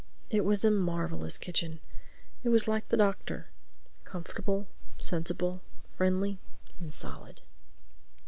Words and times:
It 0.31 0.43
was 0.43 0.65
a 0.65 0.71
marvelous 0.71 1.37
kitchen. 1.37 1.79
It 2.43 2.49
was 2.49 2.67
like 2.67 2.89
the 2.89 2.97
Doctor, 2.97 3.49
comfortable, 4.03 4.65
sensible, 4.97 5.61
friendly 5.95 6.39
and 6.79 6.91
solid. 6.91 7.41